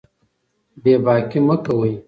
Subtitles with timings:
[0.83, 1.93] بې باکي مه کوئ.